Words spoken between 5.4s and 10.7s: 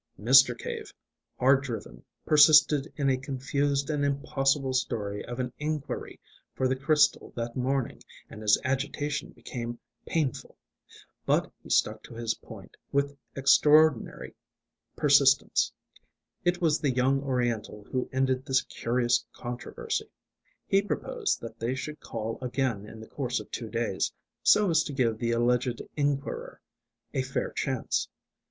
enquiry for the crystal that morning, and his agitation became painful.